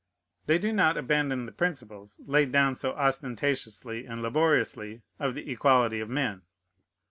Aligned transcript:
They 0.47 0.57
do 0.57 0.73
not 0.73 0.97
abandon 0.97 1.45
the 1.45 1.51
principles, 1.51 2.19
laid 2.25 2.51
down 2.51 2.73
so 2.73 2.93
ostentatiously 2.93 4.07
and 4.07 4.23
laboriously, 4.23 5.03
of 5.19 5.35
the 5.35 5.51
equality 5.51 5.99
of 5.99 6.09
men. 6.09 6.41